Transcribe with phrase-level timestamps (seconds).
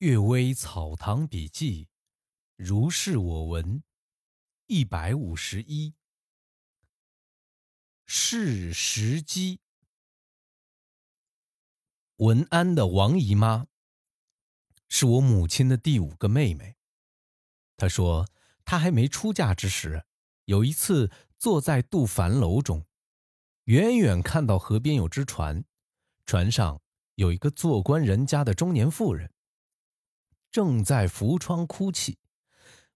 [0.00, 1.88] 阅微草堂笔记，
[2.54, 3.82] 如是我闻，
[4.66, 5.94] 一百五十一。
[8.04, 9.60] 是时机。
[12.16, 13.68] 文安的王姨妈
[14.90, 16.76] 是我母亲的第五个妹妹。
[17.78, 18.28] 她说，
[18.66, 20.04] 她还没出嫁之时，
[20.44, 22.84] 有一次坐在渡帆楼中，
[23.64, 25.64] 远远看到河边有只船，
[26.26, 26.82] 船上
[27.14, 29.32] 有一个做官人家的中年妇人。
[30.56, 32.16] 正在扶窗哭泣，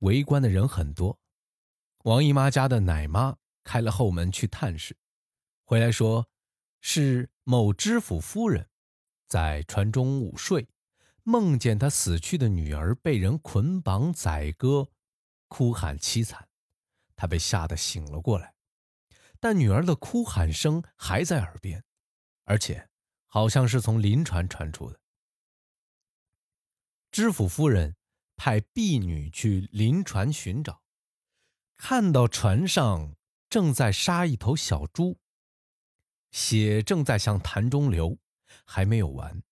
[0.00, 1.18] 围观的人很多。
[2.04, 4.94] 王姨妈家的奶妈开了后门去探视，
[5.64, 6.28] 回来说，
[6.82, 8.68] 是某知府夫人
[9.26, 10.68] 在船中午睡，
[11.22, 14.90] 梦见她死去的女儿被人捆绑宰割，
[15.48, 16.46] 哭喊凄惨，
[17.16, 18.52] 她被吓得醒了过来，
[19.40, 21.82] 但女儿的哭喊声还在耳边，
[22.44, 22.90] 而且
[23.24, 25.00] 好像是从临船传出的。
[27.16, 27.96] 知府夫人
[28.36, 30.82] 派婢女去临船寻找，
[31.78, 33.16] 看到船上
[33.48, 35.18] 正在杀一头小猪，
[36.30, 38.18] 血正在向潭中流，
[38.66, 39.42] 还没有完。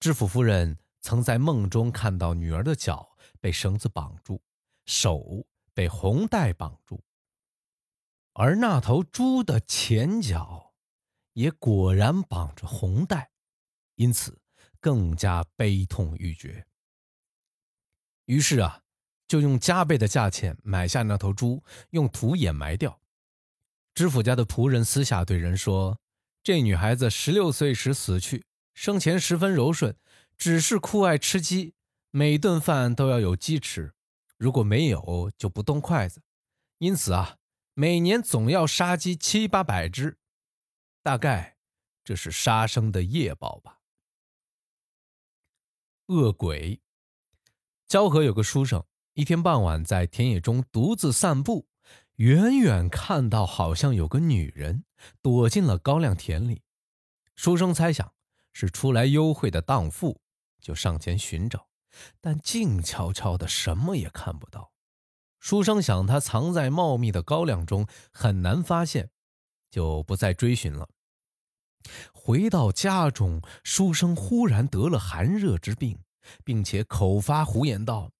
[0.00, 4.42] 知府夫人曾在梦中看到女儿的脚被绳子绑住，
[4.84, 7.04] 手被红带绑住，
[8.32, 10.74] 而那头猪的前脚
[11.34, 13.30] 也果然绑着红带，
[13.94, 14.40] 因此。
[14.84, 16.66] 更加悲痛欲绝。
[18.26, 18.82] 于是啊，
[19.26, 23.00] 就用加倍的价钱买下那头猪，用土掩埋掉。
[23.94, 25.98] 知府家的仆人私下对人说
[26.44, 29.96] ：“这女孩子十六岁时死去，生前十分柔顺，
[30.36, 31.72] 只是酷爱吃鸡，
[32.10, 33.94] 每顿饭都要有鸡吃，
[34.36, 36.20] 如果没有就不动筷子。
[36.76, 37.38] 因此啊，
[37.72, 40.18] 每年总要杀鸡七八百只，
[41.02, 41.56] 大概
[42.04, 43.78] 这是杀生的业报吧。”
[46.06, 46.80] 恶鬼。
[47.86, 51.68] 交河有个书生，一天傍晚在田野中独自散步，
[52.16, 54.84] 远远看到好像有个女人
[55.22, 56.62] 躲进了高粱田里。
[57.36, 58.12] 书生猜想
[58.52, 60.20] 是出来幽会的荡妇，
[60.60, 61.68] 就上前寻找，
[62.20, 64.72] 但静悄悄的，什么也看不到。
[65.40, 69.10] 书生想她藏在茂密的高粱中，很难发现，
[69.70, 70.88] 就不再追寻了。
[72.12, 75.98] 回到家中，书生忽然得了寒热之病，
[76.42, 78.10] 并且口发胡言道：“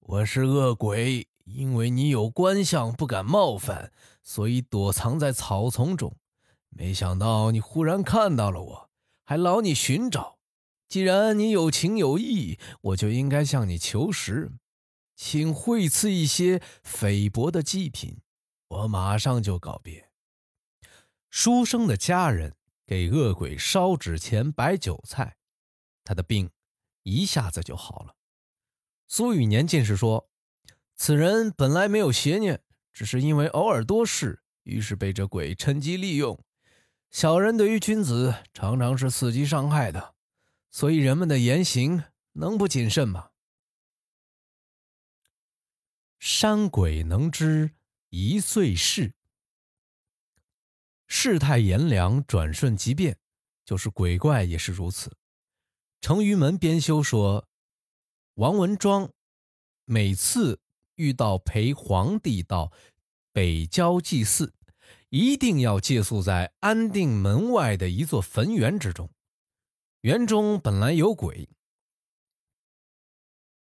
[0.00, 6.14] 我是恶鬼，因为你有官相，不敢冒犯，所以躲藏在草丛中。
[6.68, 8.90] 没想到你忽然看到了我，
[9.24, 10.38] 还劳你寻找。
[10.88, 14.52] 既然你有情有义，我就应该向你求食，
[15.16, 18.18] 请惠赐一些菲薄的祭品，
[18.68, 20.08] 我马上就告别。”
[21.44, 22.54] 书生的家人
[22.86, 25.36] 给恶鬼烧纸钱、摆酒菜，
[26.04, 26.52] 他的病
[27.02, 28.14] 一下子就好了。
[29.08, 30.30] 苏雨年进士说
[30.94, 36.44] ：“此人本来没有邪念，只是因为偶尔多事，于是被这鬼趁机利用。
[37.10, 40.14] 小人对于君子常常是伺机伤害的，
[40.70, 42.04] 所以人们的言行
[42.34, 43.30] 能不谨慎吗？”
[46.20, 47.72] 山鬼能知
[48.10, 49.14] 一岁事。
[51.14, 53.18] 世态炎凉，转瞬即变，
[53.66, 55.14] 就是鬼怪也是如此。
[56.00, 57.46] 成于门编修说，
[58.36, 59.12] 王文庄
[59.84, 60.58] 每次
[60.94, 62.72] 遇到陪皇帝到
[63.30, 64.54] 北郊祭祀，
[65.10, 69.10] 一定要借宿在安定门外的一座坟园之中。
[70.00, 71.46] 园中本来有鬼，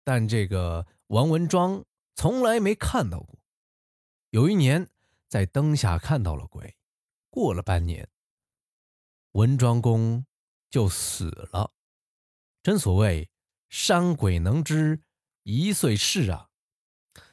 [0.03, 1.85] 但这个王文庄
[2.17, 3.39] 从来没看到过。
[4.31, 4.91] 有一年
[5.29, 6.77] 在灯下看到了鬼。
[7.37, 8.09] 过了半年，
[9.33, 10.25] 文庄公
[10.71, 11.71] 就死了。
[12.63, 13.29] 真所谓
[13.69, 15.03] 山鬼能知
[15.43, 16.49] 一岁事啊！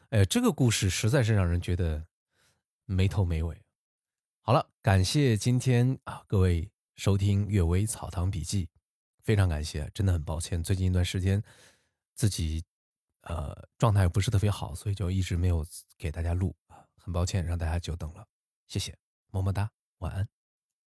[0.10, 2.06] 哎，这个故事实在是让人觉得
[2.84, 3.64] 没头没尾。
[4.42, 8.66] 好了，感谢今天啊各位收听《阅微草堂笔记》，
[9.22, 11.42] 非常感谢，真的很抱歉，最近一段时间
[12.14, 12.62] 自己
[13.22, 15.66] 呃状态不是特别好，所以就一直没有
[15.98, 18.28] 给大家录啊，很抱歉让大家久等了，
[18.68, 18.94] 谢谢，
[19.32, 19.72] 么么哒。
[20.04, 20.43] 晚安。